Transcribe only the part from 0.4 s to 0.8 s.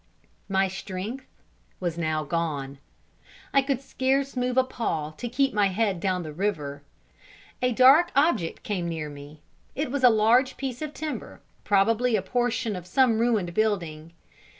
My